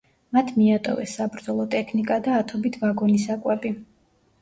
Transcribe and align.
მათ 0.37 0.47
მიატოვეს 0.55 1.13
საბრძოლო 1.19 1.67
ტექნიკა 1.77 2.19
და 2.31 2.41
ათობით 2.41 2.83
ვაგონი 2.83 3.25
საკვები. 3.29 3.79